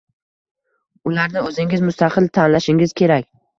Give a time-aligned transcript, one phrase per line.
[1.09, 3.33] Ularni o’zingiz mustaqil tanlashingiz kerak.